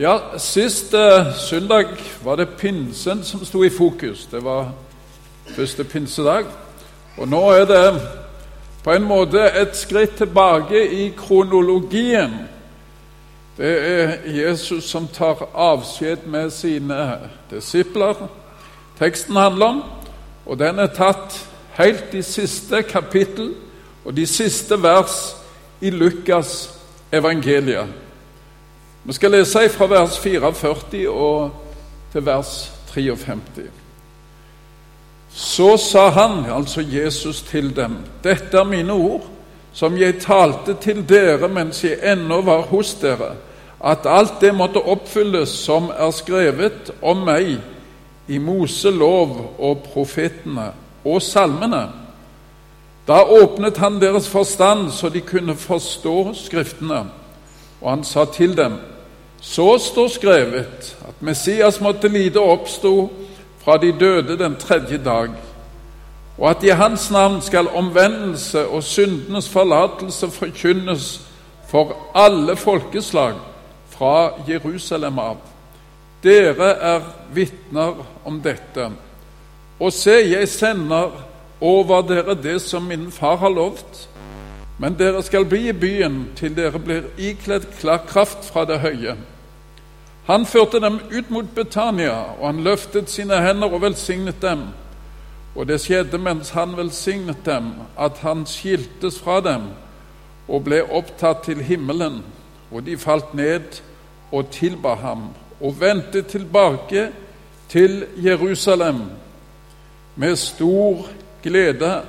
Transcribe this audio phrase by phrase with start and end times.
[0.00, 1.86] Ja, Sist eh, søndag
[2.24, 4.28] var det pinsen som sto i fokus.
[4.30, 4.70] Det var
[5.56, 6.44] første pinsedag.
[7.16, 8.00] Og nå er det
[8.84, 12.38] på en måte et skritt tilbake i kronologien.
[13.56, 17.18] Det er Jesus som tar avskjed med sine
[17.50, 18.28] disipler.
[19.02, 19.84] Teksten handler om,
[20.46, 21.42] og den er tatt
[21.74, 23.56] helt i siste kapittel
[24.04, 25.34] og de siste vers
[25.80, 26.70] i Lukas
[27.10, 28.06] evangeliet.
[29.08, 31.52] Vi skal lese fra vers 44 og
[32.12, 33.70] til vers 53.
[35.32, 39.24] Så sa han, altså Jesus, til dem, dette er mine ord,
[39.72, 43.30] som jeg talte til dere mens jeg ennå var hos dere,
[43.80, 47.56] at alt det måtte oppfylles som er skrevet om meg
[48.28, 50.68] i Moselov og profetene
[51.04, 51.86] og salmene.
[53.08, 57.02] Da åpnet han deres forstand så de kunne forstå Skriftene,
[57.80, 58.76] og han sa til dem:"
[59.40, 63.10] Så står skrevet at Messias måtte lide og oppsto
[63.62, 65.28] fra de døde den tredje dag,
[66.38, 71.20] og at i hans navn skal omvendelse og syndenes forlatelse forkynnes
[71.68, 73.34] for alle folkeslag
[73.90, 75.36] fra Jerusalem av.
[76.22, 77.02] Dere er
[77.34, 78.88] vitner om dette.
[79.78, 81.10] Og se, jeg sender
[81.60, 84.08] over dere det som min far har lovt.
[84.78, 89.16] Men dere skal bli i byen til dere blir ikledd kraft fra det høye.
[90.28, 94.68] Han førte dem ut mot Betania, og han løftet sine hender og velsignet dem.
[95.56, 99.70] Og det skjedde mens han velsignet dem, at han skiltes fra dem
[100.48, 102.20] og ble opptatt til himmelen.
[102.70, 103.80] Og de falt ned
[104.30, 107.08] og tilba ham og vendte tilbake
[107.68, 109.00] til Jerusalem
[110.16, 111.08] med stor
[111.42, 112.02] glede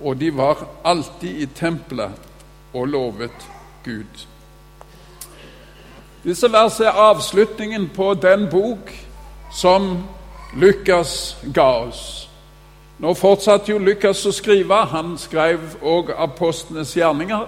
[0.00, 2.12] og de var alltid i tempelet
[2.74, 3.48] og lovet
[3.84, 4.26] Gud.
[6.24, 8.90] Disse versene er avslutningen på den bok
[9.52, 10.04] som
[10.56, 12.28] Lukas ga oss.
[12.98, 14.78] Nå fortsatte jo Lukas å skrive.
[14.90, 17.46] Han skrev òg apostlenes gjerninger.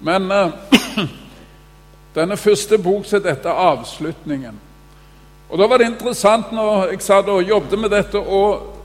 [0.00, 1.06] Men eh,
[2.18, 4.60] denne første bok så dette avslutningen.
[5.50, 8.42] Og Da var det interessant når jeg satt og jobbet med dette, å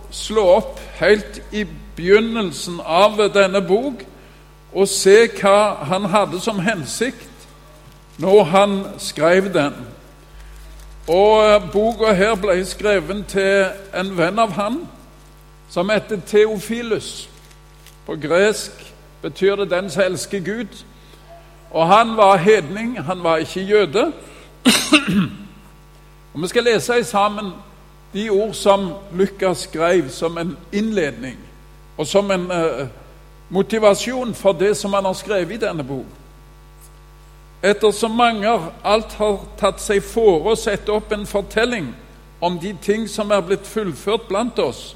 [0.10, 4.06] slå opp helt i begynnelsen av denne bok
[4.76, 7.48] og se hva han hadde som hensikt
[8.20, 9.74] når han skrev den.
[11.08, 14.82] Og Boka her ble skrevet til en venn av han
[15.70, 17.30] som heter Theofilus.
[18.06, 20.84] På gresk betyr det 'den som elsker Gud'.
[21.72, 24.12] Og han var hedning, han var ikke jøde.
[26.34, 27.54] Og Vi skal lese sammen
[28.14, 31.38] de ord som Lukas skrev som en innledning
[31.98, 32.88] og som en eh,
[33.50, 36.06] motivasjon for det som han har skrevet i denne bok.
[37.64, 38.50] Ettersom mange
[38.84, 41.94] alt har tatt seg for å sette opp en fortelling
[42.44, 44.96] om de ting som er blitt fullført blant oss,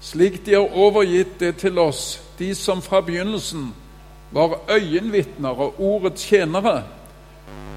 [0.00, 3.72] slik de har overgitt det til oss, de som fra begynnelsen
[4.32, 6.84] var øyenvitner og ordets tjenere,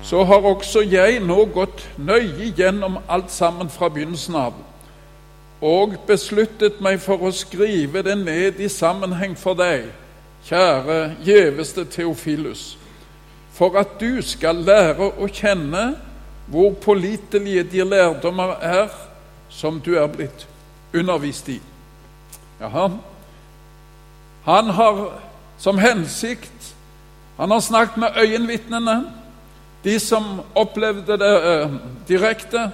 [0.03, 4.55] så har også jeg nå gått nøye gjennom alt sammen fra begynnelsen av
[5.63, 9.85] og besluttet meg for å skrive det ned i sammenheng for deg,
[10.43, 12.73] kjære gjeveste Theofilus,
[13.55, 15.93] for at du skal lære å kjenne
[16.51, 18.91] hvor pålitelige de lærdommer er
[19.49, 20.43] som du er blitt
[20.93, 21.61] undervist i.
[22.59, 22.89] Jaha.
[24.43, 24.99] Han har
[25.57, 26.73] som hensikt
[27.37, 29.05] Han har snakket med øyenvitnene,
[29.83, 31.71] de som opplevde det eh,
[32.07, 32.67] direkte,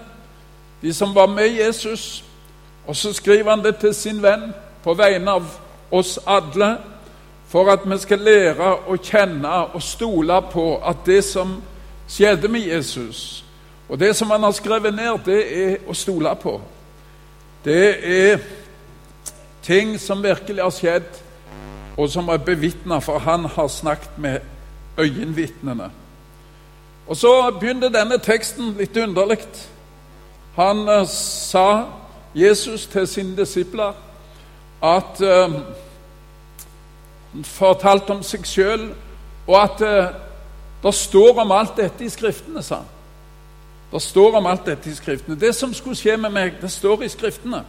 [0.81, 2.23] de som var med Jesus.
[2.89, 4.47] Og så skriver han det til sin venn
[4.81, 5.45] på vegne av
[5.93, 6.71] oss alle,
[7.49, 11.51] for at vi skal lære å kjenne og stole på at det som
[12.09, 13.43] skjedde med Jesus,
[13.89, 16.55] og det som han har skrevet ned, det er å stole på.
[17.65, 18.41] Det er
[19.61, 21.21] ting som virkelig har skjedd,
[21.93, 24.39] og som er bevitna, for han har snakket med
[24.97, 25.91] øyenvitnene.
[27.05, 29.45] Og så begynner denne teksten litt underlig.
[30.57, 31.98] Han uh, sa
[32.35, 33.93] Jesus til sine disipler
[34.83, 35.53] at uh,
[37.33, 38.87] Han fortalte om seg sjøl,
[39.47, 40.15] og at uh,
[40.83, 42.95] det står om alt dette i Skriftene, sa han.
[43.91, 45.39] Det står om alt dette i Skriftene.
[45.39, 47.63] Det som skulle skje med meg, det står i Skriftene.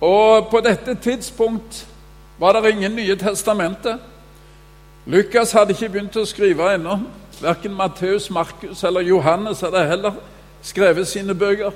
[0.00, 1.86] Og på dette tidspunkt
[2.38, 3.98] var det ingen Nye testamentet.
[5.06, 6.98] Lukas hadde ikke begynt å skrive ennå.
[7.40, 10.12] Verken Matteus, Markus eller Johannes hadde heller
[10.62, 11.72] skrevet sine bøker.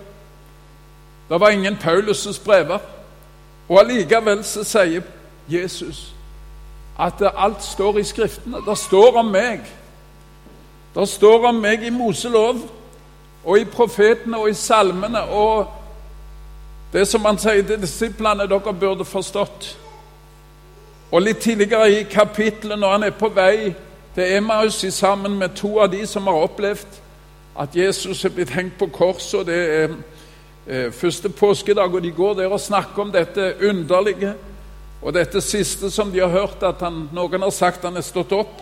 [1.29, 2.79] Det var ingen Paulus' brever.
[3.69, 5.03] Og allikevel så sier
[5.49, 6.15] Jesus
[6.99, 8.59] at alt står i Skriftene.
[8.67, 9.61] Det står om meg.
[10.95, 12.59] Det står om meg i Moselov
[13.45, 15.67] og i profetene og i salmene og
[16.93, 19.77] det som han sier til disiplene dere burde forstått.
[21.13, 23.75] Og litt tidligere i kapittelet, når han er på vei
[24.15, 26.99] til Emmaus sammen med to av de som har opplevd
[27.59, 29.95] at Jesus er blitt hengt på korset, og det er
[30.93, 34.35] første påskedag, og de går der og snakker om dette underlige
[35.03, 38.35] og dette siste som de har hørt, at han, noen har sagt han er stått
[38.37, 38.59] opp.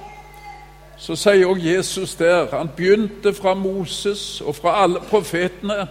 [0.99, 5.89] Så sier også Jesus der Han begynte fra Moses og fra alle profetene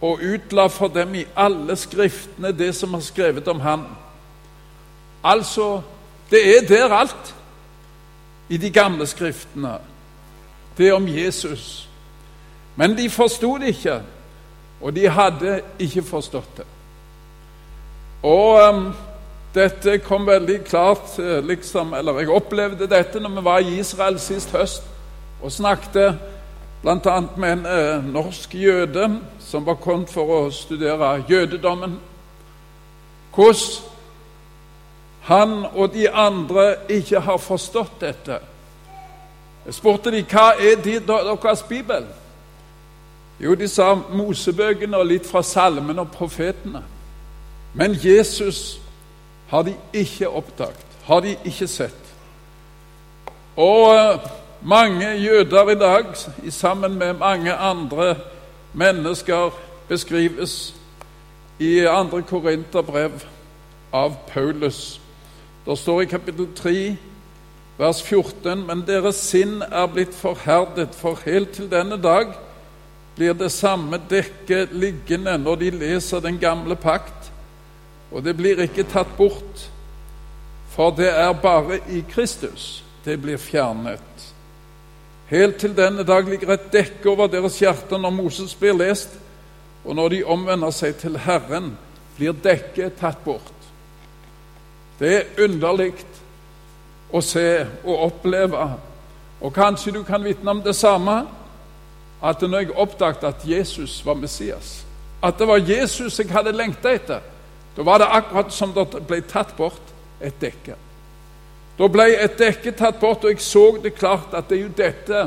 [0.00, 3.82] og utla for dem i alle skriftene det som er skrevet om han.
[5.24, 5.82] Altså,
[6.30, 7.34] det er der alt
[8.48, 9.74] i de gamle skriftene.
[10.78, 11.88] Det er om Jesus.
[12.76, 14.00] Men de forsto det ikke,
[14.80, 16.66] og de hadde ikke forstått det.
[18.22, 18.88] Og um,
[19.54, 24.18] dette kom veldig klart eh, liksom, Eller jeg opplevde dette når vi var i Israel
[24.20, 24.84] sist høst
[25.40, 26.18] og snakket
[26.82, 27.14] bl.a.
[27.36, 29.06] med en eh, norsk jøde
[29.40, 31.96] som var kommet for å studere jødedommen.
[33.32, 33.88] Hvordan
[35.30, 38.38] han og de andre ikke har forstått dette.
[39.66, 42.06] Jeg spurte de, hva er de, deres bibel.
[43.40, 46.82] Jo, de sa Mosebøkene og litt fra salmene og profetene.
[47.74, 48.80] Men Jesus
[49.48, 52.10] har de ikke oppdaget, har de ikke sett.
[53.56, 54.28] Og eh,
[54.62, 56.04] mange jøder i dag,
[56.50, 58.16] sammen med mange andre
[58.72, 59.50] mennesker,
[59.88, 60.74] beskrives
[61.58, 62.20] i 2.
[62.20, 63.24] Korinterbrev
[63.92, 65.00] av Paulus.
[65.66, 66.96] Det står i kapittel 3,
[67.78, 72.36] vers 14.: Men deres sinn er blitt forherdet, for helt til denne dag
[73.20, 77.26] blir det samme dekket liggende når de leser den gamle pakt,
[78.08, 79.66] og det blir ikke tatt bort,
[80.72, 84.24] for det er bare i Kristus det blir fjernet.
[85.28, 89.12] Helt til denne dag ligger et dekke over deres hjerter når Moses blir lest,
[89.84, 91.74] og når de omvender seg til Herren,
[92.16, 93.68] blir dekket tatt bort.
[94.96, 95.92] Det er underlig
[97.12, 98.64] å se og oppleve,
[99.44, 101.18] og kanskje du kan vitne om det samme,
[102.22, 104.86] at når jeg oppdaget at Jesus var Messias,
[105.22, 107.20] at det var Jesus jeg hadde lengta etter,
[107.76, 110.76] da var det akkurat som det ble tatt bort et dekke.
[111.78, 114.74] Da ble et dekke tatt bort, og jeg så det klart at det er jo
[114.76, 115.22] dette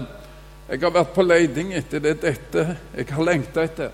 [0.69, 2.01] jeg har vært på leiding etter.
[2.01, 2.66] Det er dette
[2.96, 3.89] jeg har lengta etter.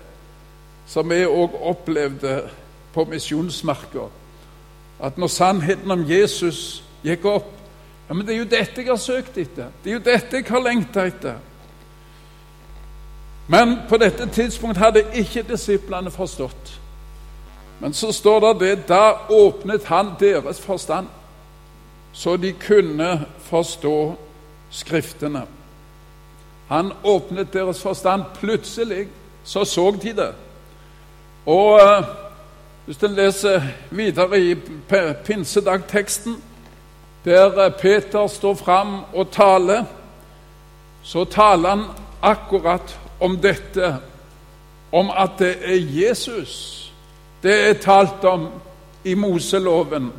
[0.88, 2.34] Som vi òg opplevde
[2.94, 4.06] på misjonsmarka.
[5.00, 7.56] At når sannheten om Jesus gikk opp
[8.10, 9.68] ja, men Det er jo dette jeg har søkt etter.
[9.82, 11.36] Det er jo dette jeg har lengta etter.
[13.50, 16.76] Men på dette tidspunkt hadde ikke disiplene forstått.
[17.80, 21.08] Men så står det det da åpnet han deres forstand
[22.12, 24.16] så de kunne forstå
[24.70, 25.42] Skriftene.
[26.68, 28.22] Han åpnet deres forstand.
[28.38, 29.08] Plutselig
[29.44, 30.34] så så de det.
[31.46, 32.04] Og uh,
[32.86, 34.54] hvis en leser videre i
[35.24, 36.36] pinsedagteksten,
[37.24, 39.84] der uh, Peter står fram og taler,
[41.02, 41.84] så taler han
[42.22, 43.96] akkurat om dette,
[44.92, 46.76] om at det er Jesus
[47.42, 48.48] det er talt om
[49.04, 50.10] i Moseloven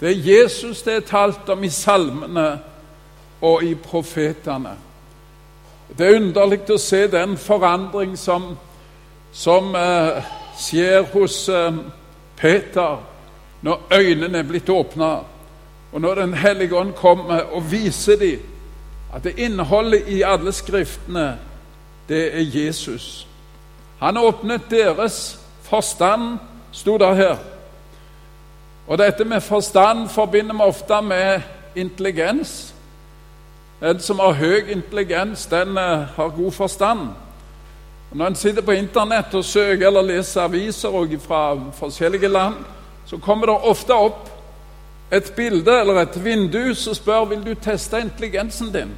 [0.00, 2.46] det er Jesus det er talt om i salmene
[3.42, 4.76] og i profetene.
[5.98, 8.52] Det er underlig å se den forandring som,
[9.32, 10.22] som eh,
[10.58, 11.80] skjer hos eh,
[12.38, 13.02] Peter
[13.62, 15.12] når øynene er blitt åpna,
[15.92, 18.48] og når Den hellige ånd kommer og viser dem
[19.14, 21.36] at det innholdet i alle skriftene,
[22.08, 23.26] det er Jesus.
[23.98, 26.38] Han åpnet deres forstand,
[26.72, 27.36] sto det her.
[28.86, 31.40] Og dette med forstand forbinder vi ofte med
[31.76, 32.74] intelligens.
[33.80, 37.00] Den som har høy intelligens, den uh, har god forstand.
[38.10, 42.54] Og når en sitter på Internett og søker eller leser aviser fra forskjellige land,
[43.06, 44.28] så kommer det ofte opp
[45.12, 48.92] et bilde eller et vindu som spør vil du teste intelligensen din.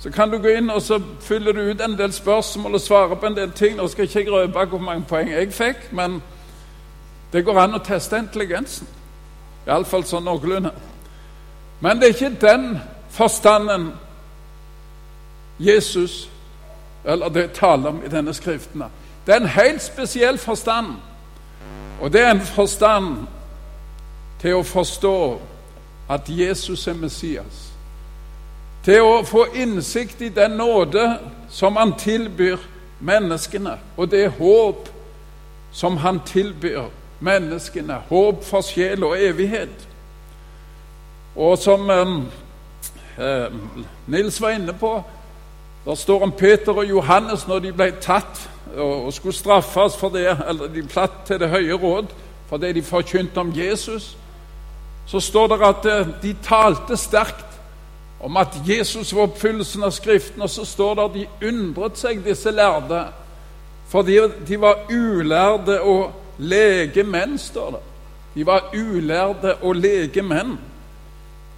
[0.00, 3.14] Så kan du gå inn og så fyller du ut en del spørsmål og svarer
[3.14, 3.76] på en del ting.
[3.76, 6.22] Nå skal jeg ikke røpe hvor mange poeng jeg fikk, men
[7.32, 8.86] det går an å teste intelligensen.
[9.66, 10.74] Iallfall sånn noenlunde.
[11.80, 12.78] Men det er ikke den
[13.10, 13.92] forstanden
[15.58, 16.28] Jesus
[17.04, 18.82] eller det taler om i denne skriften.
[19.26, 20.86] Det er en helt spesiell forstand.
[22.00, 23.26] Og det er en forstand
[24.40, 25.40] til å forstå
[26.08, 27.73] at Jesus er Messias.
[28.84, 32.60] Til å få innsikt i den nåde som han tilbyr
[33.00, 34.88] menneskene, og det håp
[35.72, 36.90] som han tilbyr
[37.24, 39.88] menneskene, håp for sjel og evighet.
[41.36, 43.48] Og som eh,
[44.06, 45.02] Nils var inne på,
[45.84, 48.38] Der står om Peter og Johannes når de ble tatt
[48.76, 52.06] og skulle straffes for det, eller de platt til Det høye råd
[52.48, 54.16] for det de forkynte om Jesus.
[55.06, 57.53] Så står det at eh, de talte sterkt
[58.24, 62.22] om at Jesus var oppfyllelsen av Skriften, og så står det at de undret seg,
[62.24, 63.02] disse lærde,
[63.92, 64.16] fordi
[64.48, 67.82] de var ulærde og lege menn, står det.
[68.34, 70.56] De var ulærde og lege menn.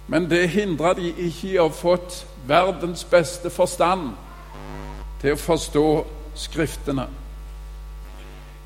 [0.07, 4.11] Men det hindra de ikke i å ha fått verdens beste forstand
[5.21, 5.87] til å forstå
[6.37, 7.07] Skriftene.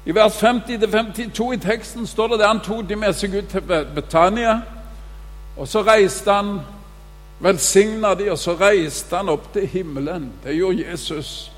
[0.05, 3.61] I vers 50-52 i teksten står det at han tok de med seg ut til
[3.95, 4.57] Betania.
[5.55, 6.57] Og så reiste han,
[7.41, 10.31] velsigna de, og så reiste han opp til himmelen.
[10.43, 11.51] Det gjorde Jesus.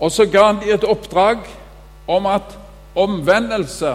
[0.00, 1.44] Og så ga han de et oppdrag
[2.08, 2.58] om at
[2.94, 3.94] omvendelse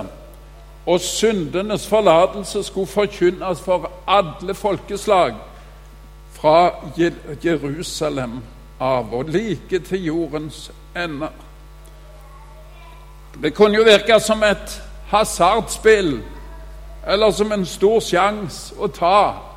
[0.85, 5.35] og syndenes forlatelse skulle forkynnes for alle folkeslag
[6.33, 6.71] fra
[7.43, 8.39] Jerusalem
[8.79, 11.27] av og like til jordens ende.
[13.41, 14.81] Det kunne jo virke som et
[15.11, 16.21] hasardspill
[17.07, 19.48] eller som en stor sjanse å ta.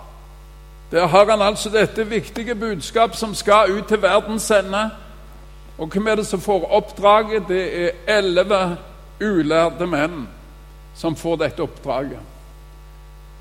[0.92, 4.90] Der har han altså dette viktige budskap som skal ut til verdens ende.
[5.78, 7.48] Og hvem er det som får oppdraget?
[7.48, 8.76] Det er elleve
[9.20, 10.28] ulærde menn
[10.94, 12.20] som får dette oppdraget.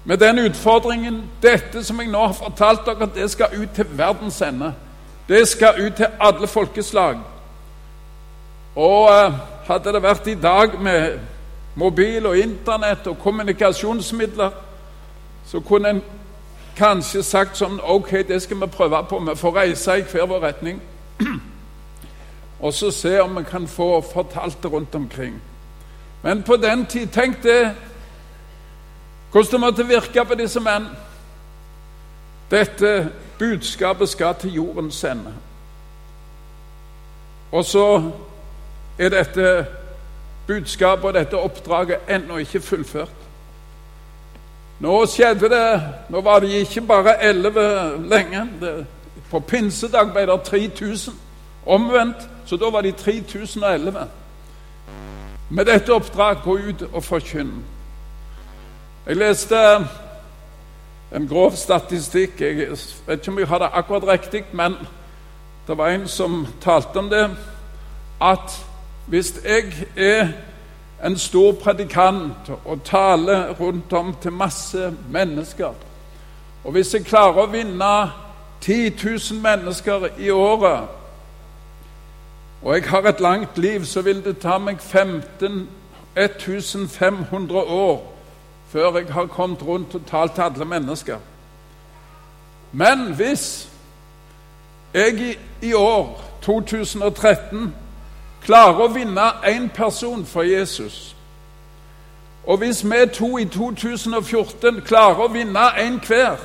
[0.05, 4.41] Med den utfordringen Dette som jeg nå har fortalt dere, det skal ut til verdens
[4.41, 4.74] ende.
[5.27, 7.20] Det skal ut til alle folkeslag.
[8.75, 9.34] Og eh,
[9.67, 11.20] hadde det vært i dag med
[11.75, 14.50] mobil og Internett og kommunikasjonsmidler,
[15.46, 16.01] så kunne en
[16.82, 19.20] kanskje sagt sånn Ok, det skal vi prøve på.
[19.20, 20.82] Vi får reise i hver vår retning.
[22.66, 25.40] Og så se om vi kan få fortalt det rundt omkring.
[26.24, 27.76] Men på den tid Tenk det
[29.32, 30.90] hvordan det måtte virke på disse menn.
[32.52, 33.10] Dette
[33.40, 35.32] budskapet skal til jordens ende.
[37.52, 38.12] Og så
[39.00, 39.66] er dette
[40.48, 43.21] budskapet og dette oppdraget ennå ikke fullført.
[44.82, 48.48] Nå skjedde det Nå var de ikke bare elleve lenge.
[48.62, 48.86] Det,
[49.32, 51.14] på pinsedag ble det 3000
[51.66, 54.08] omvendt, så da var de 3011.
[55.50, 57.62] Med dette oppdraget gå ut og forkynne.
[59.06, 59.56] Jeg leste
[61.16, 62.42] en grov statistikk.
[62.42, 62.68] Jeg
[63.08, 64.76] vet ikke om jeg har det akkurat riktig, men
[65.68, 67.30] det var en som talte om det.
[68.22, 68.66] At
[69.08, 70.28] hvis jeg er
[71.05, 75.74] en stor predikant og taler rundt om til masse mennesker
[76.63, 78.12] Og hvis jeg klarer å vinne
[78.62, 80.88] 10 000 mennesker i året,
[82.62, 85.67] og jeg har et langt liv, så vil det ta meg 15
[86.15, 88.13] 1500 år
[88.67, 91.17] før jeg har kommet rundt og talt til alle mennesker.
[92.72, 93.70] Men hvis
[94.93, 97.75] jeg i, år, 2013,
[98.51, 101.15] klarer å vinne én person for Jesus
[102.43, 106.41] Og hvis vi to i 2014 klarer å vinne én hver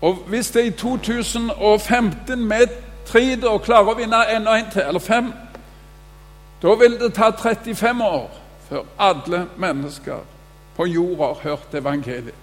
[0.00, 2.66] Og hvis det i 2015 vi
[3.06, 5.32] tre da klarer å vinne enda en til, eller fem
[6.62, 8.30] Da vil det ta 35 år
[8.68, 10.26] før alle mennesker
[10.76, 12.38] på jorda har hørt evangeliet.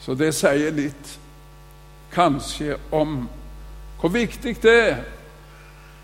[0.00, 1.18] Så det sier litt,
[2.12, 3.28] kanskje, om
[4.00, 5.00] hvor viktig det er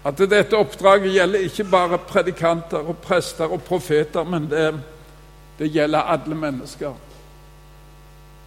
[0.06, 4.68] at dette oppdraget gjelder ikke bare predikanter og prester og profeter, men det,
[5.58, 6.94] det gjelder alle mennesker.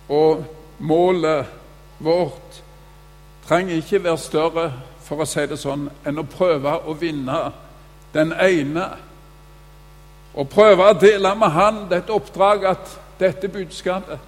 [0.10, 0.46] Og
[0.80, 1.46] målet
[2.00, 2.62] vårt
[3.48, 4.72] trenger ikke være større,
[5.04, 7.38] for å si det sånn, enn å prøve å vinne
[8.14, 8.90] den ene
[10.30, 14.20] Å prøve å dele med han dette oppdraget, at dette budskapet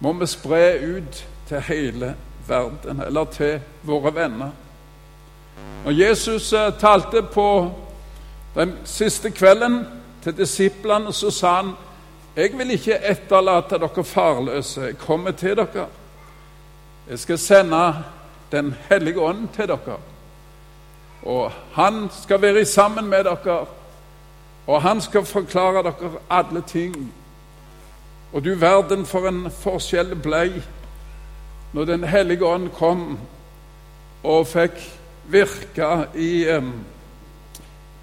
[0.00, 2.12] må vi spre ut til hele
[2.46, 4.54] verden, eller til våre venner.
[5.84, 7.70] Når Jesus eh, talte på
[8.54, 9.86] den siste kvelden
[10.22, 11.72] til disiplene, så sa han
[12.36, 14.80] jeg vil ikke etterlate dere farløse.
[14.80, 15.86] Jeg kommer til dere.
[17.08, 17.94] Jeg skal sende
[18.52, 19.98] Den hellige ånd til dere.
[21.22, 23.66] Og han skal være sammen med dere
[24.66, 27.12] og han skal forklare dere alle ting.
[28.32, 30.62] Og du verden for en forskjell blei
[31.72, 33.18] når Den hellige ånd kom
[34.24, 34.99] og fikk
[35.32, 36.46] virke i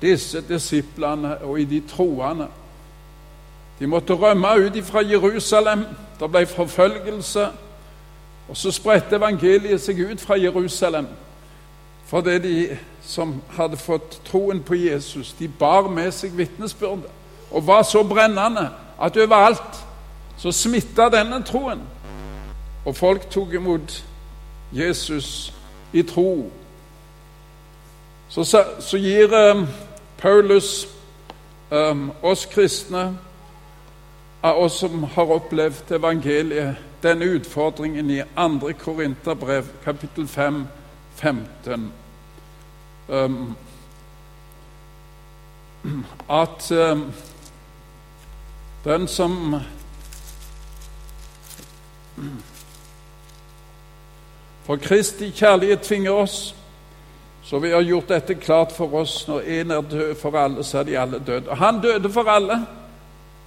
[0.01, 2.47] disse disiplene og i de troende.
[3.79, 5.85] De måtte rømme ut fra Jerusalem.
[6.19, 7.47] Det ble forfølgelse.
[8.49, 11.07] Og så spredte evangeliet seg ut fra Jerusalem
[12.07, 17.11] fordi de som hadde fått troen på Jesus, de bar med seg vitnesbyrdet
[17.51, 18.69] og var så brennende
[19.01, 19.81] at overalt
[20.37, 21.81] så smitta denne troen.
[22.85, 24.03] Og folk tok imot
[24.71, 25.53] Jesus
[25.93, 26.51] i tro,
[28.29, 29.67] så, så gir um,
[30.17, 30.87] Paulus
[31.71, 33.17] um, oss kristne,
[34.41, 38.71] av oss som har opplevd evangeliet, denne utfordringen i 2.
[38.79, 40.67] Korinterbrev, kapittel 5,
[41.15, 41.91] 15.
[43.07, 43.55] Um,
[46.29, 47.13] at um,
[48.83, 49.61] den som
[54.63, 56.55] For Kristi kjærlighet tvinger oss,
[57.47, 59.21] så vi har gjort dette klart for oss.
[59.27, 61.49] Når én er død for alle, så er de alle døde.
[61.49, 62.65] Og han døde for alle,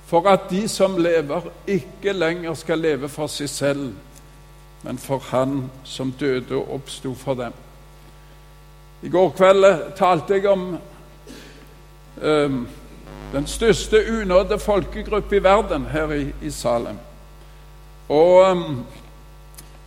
[0.07, 3.93] for at de som lever, ikke lenger skal leve for seg selv,
[4.83, 7.53] men for Han som døde og oppsto for dem.
[9.03, 10.79] I går kveld talte jeg om
[12.23, 12.69] um,
[13.33, 16.97] den største unådde folkegruppe i verden her i, i Salem.
[18.09, 18.87] Og um,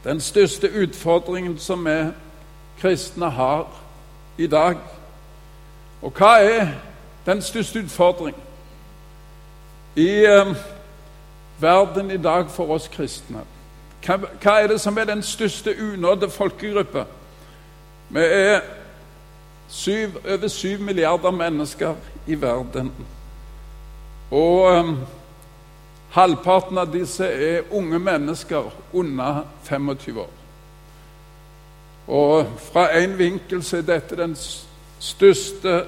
[0.04, 2.12] den største utfordringen som vi
[2.80, 3.83] kristne har
[4.38, 4.78] i dag.
[6.02, 6.68] Og hva er
[7.26, 8.42] den største utfordringen
[9.96, 10.56] i eh,
[11.60, 13.46] verden i dag for oss kristne?
[14.06, 17.06] Hva, hva, er det som er den største unådde folkegruppe?
[18.10, 18.62] Vi er
[19.70, 21.96] syv, over syv milliarder mennesker
[22.28, 22.92] i verden.
[24.32, 24.94] Og eh,
[26.18, 30.43] halvparten av disse er unge mennesker under 25 år.
[32.08, 34.36] Og fra én vinkel så er dette den
[35.00, 35.84] største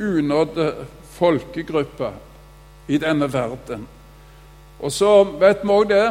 [0.00, 0.74] unådde
[1.10, 2.10] folkegruppa
[2.88, 3.88] i denne verden.
[4.80, 6.06] Og så vet vi òg det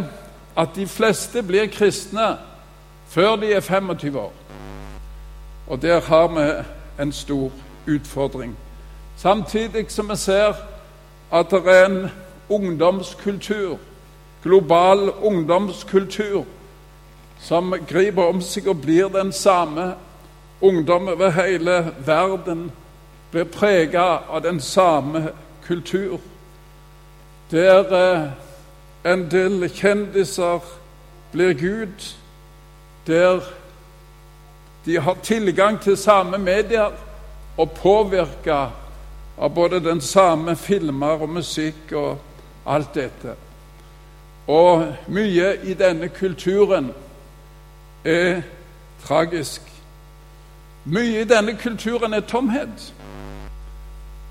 [0.57, 2.37] at de fleste blir kristne
[3.09, 4.33] før de er 25 år.
[5.67, 6.63] Og der har vi
[7.03, 7.51] en stor
[7.87, 8.57] utfordring.
[9.17, 10.53] Samtidig som vi ser
[11.31, 12.09] at det er en
[12.49, 13.77] ungdomskultur,
[14.43, 16.45] global ungdomskultur,
[17.43, 19.93] som griper om seg og blir den samme.
[20.63, 22.69] Ungdom over hele verden
[23.31, 25.29] blir prega av den samme
[25.67, 26.19] kultur.
[27.51, 28.29] Der eh,
[29.11, 30.63] en del kjendiser
[31.31, 32.15] blir Gud,
[33.07, 33.41] der
[34.85, 36.91] de har tilgang til samme medier
[37.57, 38.69] og påvirka
[39.37, 42.17] av både den samme filmer og musikk og
[42.65, 43.35] alt dette.
[44.47, 46.91] Og mye i denne kulturen
[48.05, 48.41] er
[49.05, 49.61] tragisk.
[50.85, 52.93] Mye i denne kulturen er tomhet.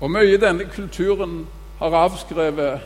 [0.01, 1.47] Og mye i denne kulturen
[1.79, 2.81] har avskrevet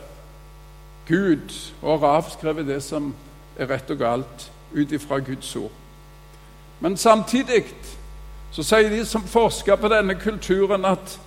[1.08, 3.14] Gud og har avskrevet det som
[3.58, 5.72] er rett og galt, ut ifra Guds ord.
[6.80, 7.64] Men samtidig
[8.52, 11.20] så sier de som forsker på denne kulturen, at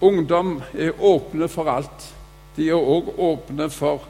[0.00, 2.14] ungdom er åpne for alt.
[2.56, 4.04] De er òg åpne for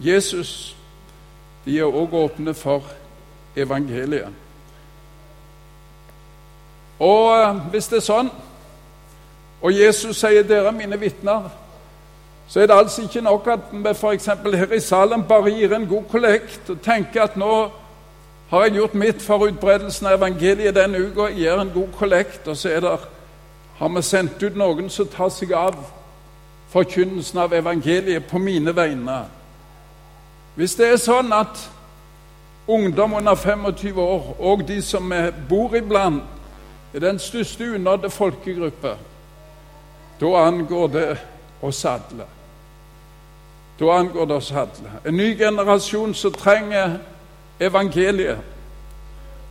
[0.00, 0.76] Jesus.
[1.64, 2.82] De er òg åpne for
[3.56, 4.28] evangeliet.
[6.98, 8.30] Og eh, hvis det er sånn,
[9.62, 11.50] og Jesus sier 'dere er mine vitner',
[12.48, 14.26] så er det altså ikke nok at vi f.eks.
[14.26, 17.70] her i Salem bare gir en god kollekt og tenker at nå
[18.50, 22.56] har jeg gjort mitt for utbredelsen av evangeliet denne uka, gir en god kollekt, og
[22.56, 22.98] så er det,
[23.78, 25.74] har vi sendt ut noen som tar seg av
[26.70, 29.24] forkynnelsen av evangeliet på mine vegne.
[30.54, 31.58] Hvis det er sånn at
[32.68, 35.12] ungdom under 25 år og de som
[35.48, 36.22] bor iblant,
[36.94, 38.96] er den største unådde folkegruppe,
[40.20, 41.18] da angår det
[41.62, 42.26] oss alle.
[43.80, 44.92] Da angår det oss alle.
[45.06, 46.98] En ny generasjon som trenger
[47.60, 48.38] evangeliet.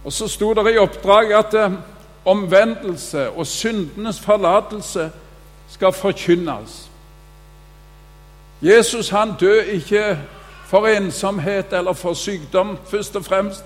[0.06, 1.78] Og så sto det i oppdraget at eh,
[2.25, 5.12] omvendelse og syndenes forlatelse
[5.69, 6.89] skal forkynnes.
[8.62, 10.17] Jesus han døde ikke
[10.65, 13.65] for ensomhet eller for sykdom, først og fremst,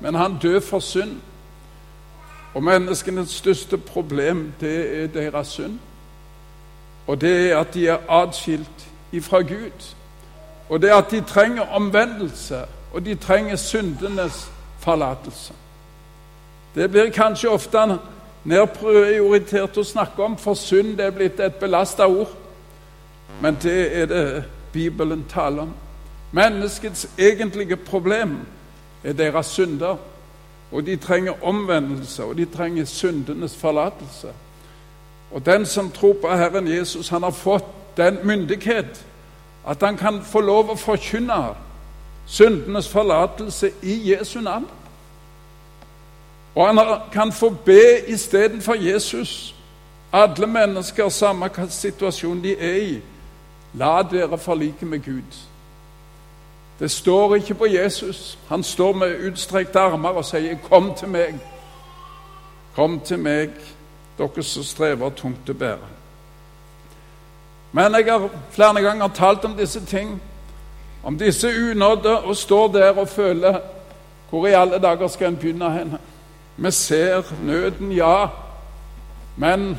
[0.00, 1.20] men han døde for synd.
[2.54, 5.78] Og menneskenes største problem, det er deres synd.
[7.06, 9.94] Og det er at de er atskilt ifra Gud.
[10.68, 15.52] Og det er at de trenger omvendelse og de trenger syndenes forlatelse.
[16.74, 17.98] Det blir kanskje ofte
[18.44, 22.32] nedprioritert å snakke om, for synd det er blitt et belasta ord.
[23.40, 25.74] Men det er det Bibelen taler om.
[26.32, 28.36] Menneskets egentlige problem
[29.04, 29.96] er deres synder.
[30.72, 34.28] Og de trenger omvendelse, og de trenger syndenes forlatelse.
[35.30, 39.06] Og den som tror på Herren Jesus, han har fått den myndighet
[39.68, 41.54] at han kan få lov å forkynne
[42.26, 44.66] syndenes forlatelse i Jesu navn.
[46.54, 49.54] Og han kan få be istedenfor Jesus.
[50.12, 53.00] Alle mennesker, samme hvilken situasjon de er i,
[53.74, 55.51] la dere forlike med Gud.
[56.82, 58.38] Det står ikke på Jesus.
[58.48, 61.34] Han står med utstrekte armer og sier, 'Kom til meg,
[62.74, 63.50] Kom til meg,
[64.18, 65.88] dere som strever tungt å bære.
[67.72, 70.22] Men jeg har flere ganger talt om disse ting,
[71.04, 73.60] om disse unådde, og står der og føler
[74.30, 75.98] Hvor i alle dager skal en begynne hen?
[76.56, 78.26] Vi ser nøden, ja,
[79.36, 79.78] men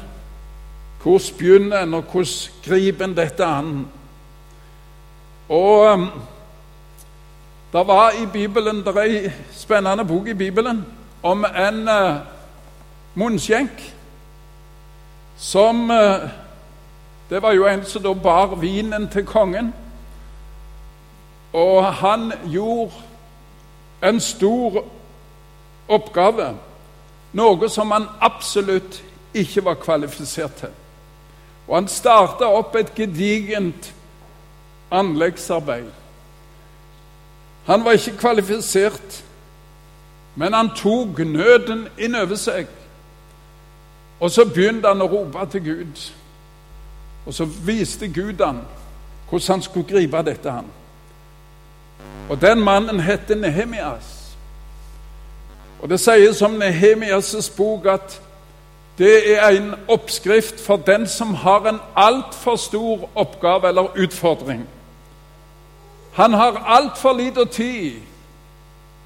[1.02, 2.26] hvordan begynner en, og hvordan
[2.66, 3.88] griper en dette an?
[5.50, 6.08] Og um,
[7.74, 10.86] det var i Bibelen, det er ei spennende bok i Bibelen
[11.24, 12.18] om en uh,
[13.16, 13.94] munnskjenk
[15.38, 16.30] som uh,
[17.30, 19.74] Det var jo en som da bar vinen til kongen.
[21.54, 22.92] Og han gjorde
[24.04, 24.84] en stor
[25.88, 26.52] oppgave,
[27.34, 29.02] noe som han absolutt
[29.34, 30.70] ikke var kvalifisert til.
[31.68, 33.94] Og han starta opp et gedigent
[34.92, 36.03] anleggsarbeid.
[37.66, 39.24] Han var ikke kvalifisert,
[40.36, 42.68] men han tok nøden inn over seg.
[44.20, 46.02] Og så begynte han å rope til Gud.
[47.26, 48.64] Og så viste Gud han
[49.30, 50.52] hvordan han skulle gripe dette.
[50.52, 50.66] han.
[52.30, 54.36] Og den mannen het Nehemias.
[55.82, 58.22] Og det sies om Nehemias' bok at
[58.98, 64.68] det er en oppskrift for den som har en altfor stor oppgave eller utfordring.
[66.14, 68.02] Han har altfor lite tid,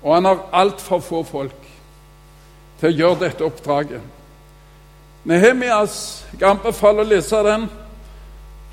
[0.04, 1.67] og han har altfor få folk
[2.80, 4.02] til å gjøre dette oppdraget.
[5.28, 7.70] Nehemias, jeg anbefaler å lese den.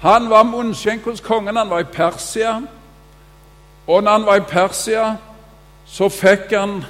[0.02, 2.58] Han var munnskjenk hos kongen, han var i Persia.
[3.86, 5.06] Og når han var i Persia,
[5.86, 6.80] så fikk han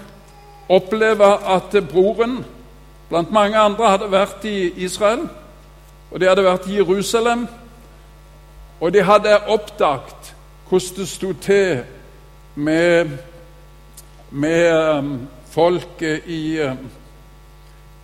[0.72, 2.38] oppleve at broren
[3.08, 5.26] blant mange andre hadde vært i Israel,
[6.10, 7.44] og de hadde vært i Jerusalem,
[8.80, 10.23] og de hadde oppdaget
[10.68, 11.84] hvordan det sto til
[12.54, 13.10] med,
[14.30, 16.90] med um, folket i um,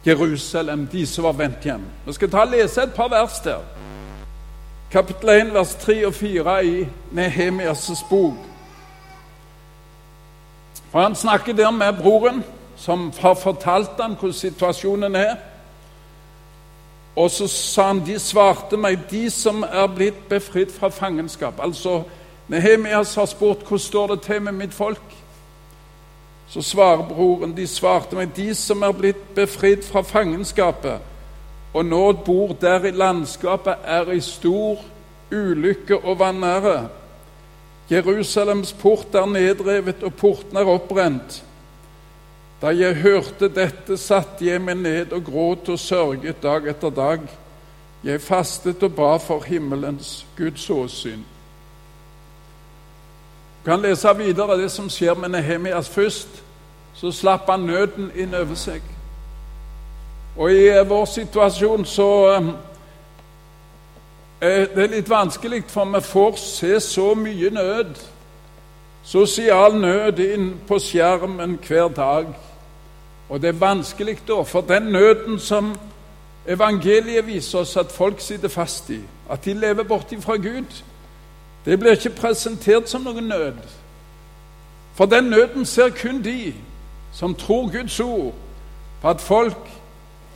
[0.06, 1.82] Jerusalem, de som var vendt hjem.
[2.06, 3.60] Vi skal ta og lese et par vers der.
[4.90, 8.34] Kapittel 1, vers 3 og 4 i Nehemias' bok.
[10.90, 12.44] For Han snakker der med broren,
[12.76, 15.36] som har fortalt ham hvordan situasjonen er.
[17.16, 21.54] Og så sa han de svarte meg, de som er blitt befridd fra fangenskap.
[21.62, 22.02] Altså
[22.50, 25.16] Nehemias har spurt hvordan står det til med mitt folk.
[26.50, 31.06] Så svarer broren, de svarte meg, de som er blitt befridd fra fangenskapet
[31.72, 34.80] og nå bor der i landskapet, er i stor
[35.30, 36.88] ulykke og vanære.
[37.90, 41.44] Jerusalems port er nedrevet, og portene er oppbrent.
[42.62, 47.22] Da jeg hørte dette, satte jeg meg ned og gråt og sørget dag etter dag.
[48.04, 51.22] Jeg fastet og ba for himmelens Guds åsyn.
[53.64, 56.28] Du kan lese videre det som skjer med Nehemias først.
[56.94, 58.82] Så slapp han nøden inn over seg.
[60.36, 62.08] Og i vår situasjon så
[64.40, 67.94] er det litt vanskelig, for vi får se så mye nød.
[69.04, 72.32] Sosial nød inn på skjermen hver dag.
[73.28, 75.74] Og det er vanskelig da, for den nøden som
[76.46, 80.82] evangeliet viser oss at folk sitter fast i, at de lever borti fra Gud,
[81.64, 83.60] det blir ikke presentert som noen nød.
[84.94, 86.54] For den nøden ser kun de
[87.12, 88.34] som tror Guds ord
[89.02, 89.68] på at folk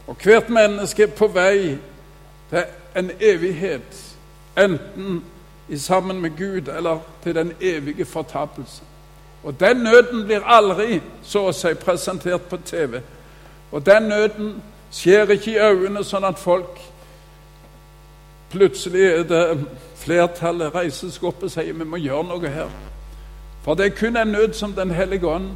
[0.07, 1.79] og hvert menneske er på vei
[2.51, 2.65] til
[2.97, 4.17] en evighet,
[4.59, 5.25] enten
[5.77, 8.83] sammen med Gud eller til den evige fortapelse.
[9.45, 13.01] Og den nøden blir aldri så å si presentert på TV.
[13.73, 14.55] Og den nøden
[14.93, 16.81] skjer ikke i øynene sånn at folk
[18.55, 19.45] plutselig er det
[19.99, 22.71] flertallet reiser seg opp og sier vi må gjøre noe her.
[23.65, 25.51] For det er kun en nød som Den hellige ånd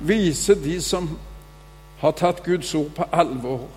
[0.00, 1.18] viser de som
[2.00, 3.68] har tatt Guds ord på alvor.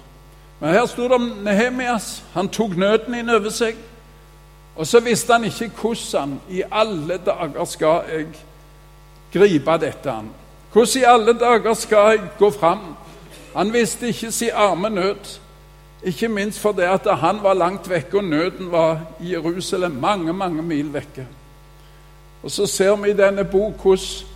[0.60, 2.24] Men her sto det om Nehemias.
[2.34, 3.76] Han tok nøden inn over seg.
[4.76, 8.28] Og så visste han ikke hvordan i alle dager skal jeg
[9.34, 10.30] gripe dette an.
[10.74, 12.96] Hvordan i alle dager skal jeg gå fram?
[13.56, 15.40] Han visste ikke sin arme nød.
[16.04, 20.62] Ikke minst fordi at han var langt vekke, og nøden var i Jerusalem, mange, mange
[20.62, 21.28] mil vekke.
[22.44, 24.32] Og så ser vi i denne bok hvordan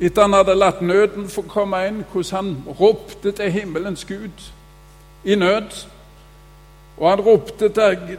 [0.00, 4.50] etter han hadde latt nøden få komme inn, hvordan han ropte til himmelens Gud
[5.24, 5.86] i nød.
[6.98, 7.68] Og han ropte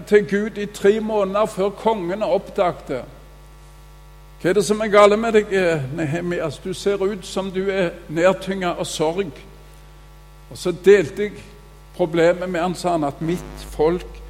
[0.07, 3.03] til Gud i tre måneder før kongen oppdagte.
[4.41, 5.51] Hva er det som er galt med deg,
[5.95, 6.57] Nehemias?
[6.63, 9.31] Du ser ut som du er nedtynga av sorg.
[10.51, 11.39] Og så delte jeg
[11.95, 14.21] Problemet med han sa han at mitt folk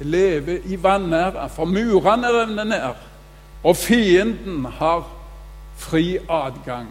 [0.00, 3.00] lever i vanære, for murene revner ned,
[3.64, 5.06] og fienden har
[5.76, 6.88] fri adgang.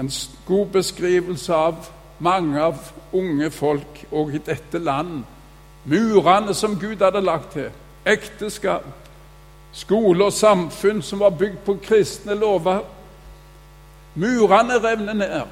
[0.00, 0.10] En
[0.46, 2.78] god beskrivelse av mange av
[3.12, 5.22] unge folk òg i dette land.
[5.84, 7.70] Murene som Gud hadde lagt til.
[8.06, 8.84] Ekteskap.
[9.72, 12.82] Skole og samfunn som var bygd på kristne lover.
[14.14, 15.42] Murene revner ned,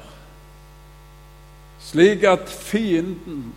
[1.89, 3.53] slik at fienden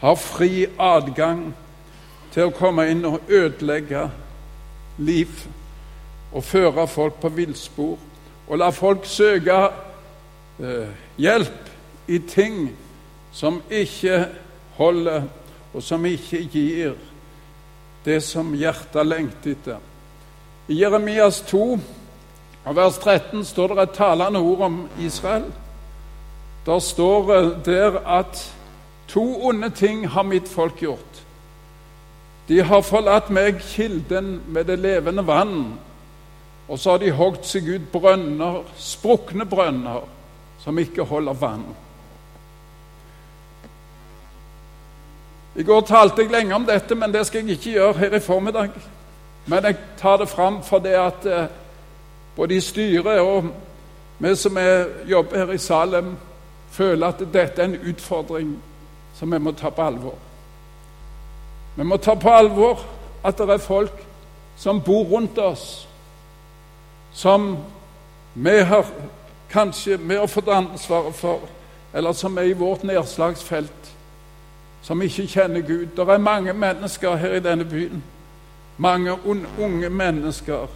[0.00, 1.52] har fri adgang
[2.34, 4.08] til å komme inn og ødelegge
[4.98, 5.44] liv
[6.34, 7.94] og føre folk på villspor
[8.48, 9.56] og la folk søke
[10.60, 11.70] eh, hjelp
[12.10, 12.68] i ting
[13.32, 14.26] som ikke
[14.76, 15.24] holder,
[15.74, 16.94] og som ikke gir
[18.04, 19.78] det som hjertet lengter etter.
[20.68, 21.78] I Jeremias 2,
[22.76, 25.48] vers 13, står det et talende ord om Israel.
[26.66, 27.32] Der står
[27.64, 28.54] der at
[29.08, 31.24] to onde ting har mitt folk gjort.
[32.48, 35.78] De har forlatt meg kilden med det levende vann,
[36.68, 40.04] og så har de hogd seg ut brønner, sprukne brønner,
[40.64, 41.64] som ikke holder vann.
[45.56, 48.20] I går talte jeg lenge om dette, men det skal jeg ikke gjøre her i
[48.20, 48.70] formiddag.
[49.46, 51.46] Men jeg tar det fram fordi at eh,
[52.36, 53.52] både i styret og
[54.18, 56.16] vi som er, jobber her i Salem,
[56.74, 58.54] føler at dette er en utfordring
[59.14, 60.18] som vi må ta på alvor.
[61.76, 62.82] Vi må ta på alvor
[63.24, 64.02] at det er folk
[64.56, 65.88] som bor rundt oss,
[67.12, 67.56] som
[68.34, 68.86] vi har
[69.50, 71.40] kanskje vi har fått ansvaret for,
[71.94, 73.90] eller som er i vårt nedslagsfelt,
[74.82, 75.94] som ikke kjenner Gud.
[75.96, 78.02] Det er mange mennesker her i denne byen,
[78.78, 79.14] mange
[79.58, 80.66] unge mennesker,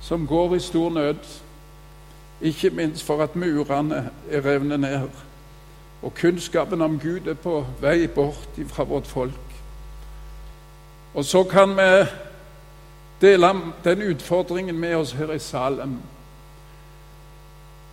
[0.00, 1.24] som går i stor nød,
[2.40, 5.08] ikke minst for at murene er revnet ned,
[6.02, 9.54] og kunnskapen om Gud er på vei bort fra vårt folk.
[11.14, 12.06] Og så kan vi
[13.20, 15.98] dele den utfordringen med oss her i Salem.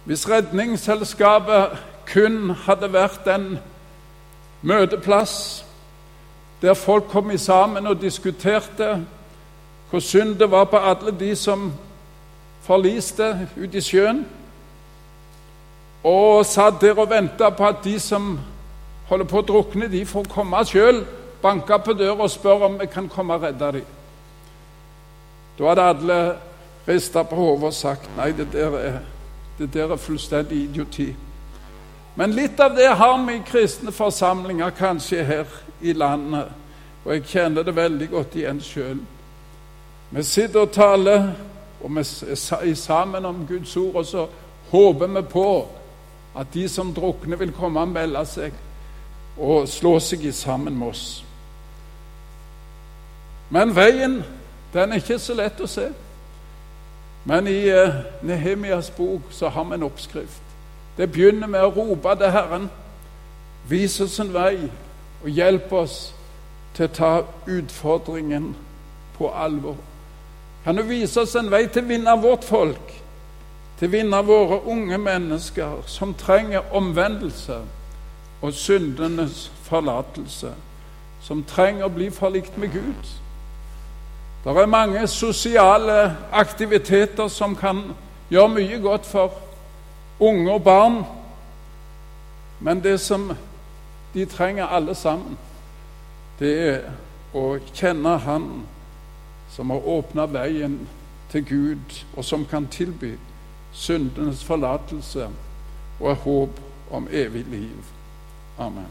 [0.06, 1.78] Hvis Redningsselskapet
[2.14, 3.58] kun hadde vært en
[4.62, 5.66] møteplass
[6.62, 9.06] der folk kom sammen og diskuterte
[9.90, 11.74] hvor synd det var på alle de som
[12.68, 14.26] forliste ute i sjøen,
[16.04, 18.36] og satt der og venta på at de som
[19.08, 21.02] holder på å drukne, de får komme sjøl
[21.42, 23.94] banka på døra og spør om vi kan komme og redde dem.
[25.58, 26.20] Da hadde alle
[26.88, 29.00] rista på hodet og sagt nei, det der, er,
[29.58, 31.08] det der er fullstendig idioti.
[32.18, 36.50] Men litt av det har vi i kristne forsamlinger, kanskje her i landet.
[37.06, 38.98] Og jeg kjenner det veldig godt igjen sjøl.
[40.10, 41.30] Vi sitter og taler,
[41.84, 41.96] og
[42.64, 44.28] vi sammen om Guds ord, og så
[44.72, 45.68] håper vi på
[46.38, 48.54] at de som drukner, vil komme og melde seg
[49.38, 51.06] og slå seg i sammen med oss.
[53.50, 54.24] Men veien,
[54.74, 55.88] den er ikke så lett å se.
[57.28, 60.44] Men i uh, Nehemias bok så har vi en oppskrift.
[60.98, 62.70] Det begynner med å rope til Herren.
[63.70, 64.70] Vis oss en vei,
[65.24, 65.98] og hjelp oss
[66.78, 67.12] til å ta
[67.48, 68.54] utfordringen
[69.18, 69.76] på alvor.
[70.68, 72.90] Kan du vise oss en vei til å vinne vårt folk,
[73.80, 77.62] til å vinne våre unge mennesker som trenger omvendelse
[78.44, 80.52] og syndenes forlatelse,
[81.24, 83.16] som trenger å bli forlikt med Gud?
[84.44, 87.86] Det er mange sosiale aktiviteter som kan
[88.28, 89.40] gjøre mye godt for
[90.20, 91.04] unge og barn.
[92.60, 93.32] Men det som
[94.14, 95.40] de trenger alle sammen,
[96.44, 96.90] det er
[97.32, 98.66] å kjenne Han
[99.50, 100.80] som har åpna veien
[101.32, 103.18] til Gud, og som kan tilby
[103.72, 105.30] syndenes forlatelse
[106.00, 106.60] og håp
[106.92, 107.84] om evig liv.
[108.58, 108.90] Amen.